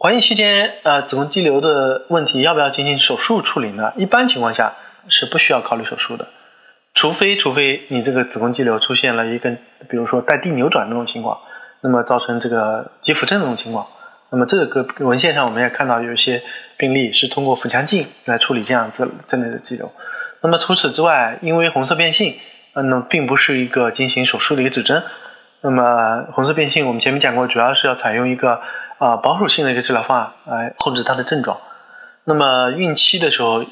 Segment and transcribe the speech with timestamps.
[0.00, 3.92] 怀孕期间，呃，子宫肌瘤的问题要不要进行手术处理呢？
[3.96, 4.74] 一般情况下
[5.08, 6.28] 是不需要考虑手术的，
[6.94, 9.50] 除非除非你这个子宫肌瘤出现了一个，
[9.88, 11.36] 比如说带蒂扭转那种情况，
[11.80, 13.88] 那么造成这个急腹症这种情况，
[14.30, 16.40] 那么这个文献上我们也看到有一些
[16.76, 19.90] 病例是通过腹腔镜来处理这样子这类的肌瘤。
[20.42, 22.36] 那么除此之外，因为红色变性，
[22.74, 25.02] 嗯，那并不是一个进行手术的一个指征。
[25.60, 28.60] 那么红色变性我们前面讲过，主要是要采用一个。
[28.98, 31.58] 啊，保守性的一个治疗方案来控制它的症状。
[32.24, 33.64] 那么孕期的时候，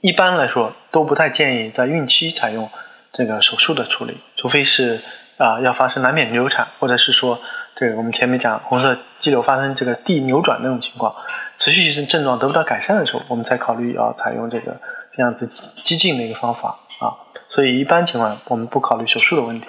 [0.00, 2.68] 一般来说都不太建议在孕期采用
[3.12, 5.00] 这个手术的处理，除非是
[5.36, 7.38] 啊要发生难免流产，或者是说
[7.76, 11.14] 这个我们前面讲红色肌瘤发生这个蒂扭转那种情况，
[11.56, 14.80] 持续性症状得不到改善的时候，我们才考虑要采用这个
[15.12, 15.46] 这样子
[15.84, 17.12] 激进的一个方法啊。
[17.48, 19.68] 所以一般情况我们不考虑手术的问题。